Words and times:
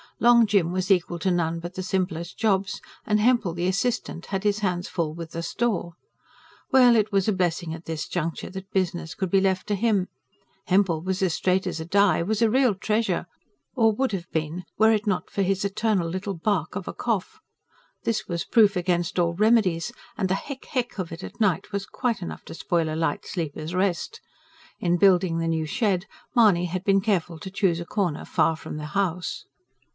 Long 0.19 0.45
Jim 0.45 0.71
was 0.71 0.91
equal 0.91 1.17
to 1.19 1.31
none 1.31 1.59
but 1.59 1.73
the 1.73 1.83
simplest 1.83 2.37
jobs; 2.37 2.79
and 3.05 3.19
Hempel, 3.19 3.53
the 3.53 3.67
assistant, 3.67 4.27
had 4.27 4.43
his 4.43 4.59
hands 4.59 4.87
full 4.87 5.13
with 5.13 5.31
the 5.31 5.41
store. 5.43 5.93
Well, 6.71 6.95
it 6.95 7.11
was 7.11 7.27
a 7.27 7.33
blessing 7.33 7.73
at 7.73 7.85
this 7.85 8.07
juncture 8.07 8.49
that 8.51 8.71
business 8.71 9.15
could 9.15 9.31
be 9.31 9.41
left 9.41 9.67
to 9.67 9.75
him. 9.75 10.07
Hempel 10.65 11.01
was 11.01 11.21
as 11.23 11.33
straight 11.33 11.65
as 11.65 11.79
a 11.79 11.85
die; 11.85 12.21
was 12.23 12.41
a 12.41 12.49
real 12.51 12.75
treasure 12.75 13.25
or 13.75 13.91
would 13.93 14.11
have 14.11 14.29
been, 14.31 14.63
were 14.77 14.91
it 14.91 15.05
not 15.07 15.29
for 15.29 15.41
his 15.43 15.65
eternal 15.65 16.07
little 16.07 16.35
bark 16.35 16.75
of 16.75 16.87
a 16.87 16.93
cough. 16.93 17.39
This 18.03 18.27
was 18.27 18.43
proof 18.43 18.75
against 18.75 19.19
all 19.19 19.33
remedies, 19.33 19.91
and 20.17 20.29
the 20.29 20.35
heck 20.35 20.65
heck 20.65 20.97
of 20.99 21.11
it 21.11 21.23
at 21.23 21.39
night 21.41 21.71
was 21.71 21.85
quite 21.87 22.21
enough 22.23 22.43
to 22.45 22.55
spoil 22.55 22.89
a 22.91 22.95
light 22.95 23.25
sleeper's 23.25 23.73
rest. 23.73 24.19
In 24.79 24.97
building 24.97 25.37
the 25.37 25.47
new 25.47 25.65
shed, 25.67 26.05
Mahony 26.35 26.65
had 26.65 26.83
been 26.83 27.01
careful 27.01 27.39
to 27.39 27.51
choose 27.51 27.79
a 27.79 27.85
corner 27.85 28.25
far 28.25 28.55
from 28.55 28.77
the 28.77 28.87
house. 28.97 29.45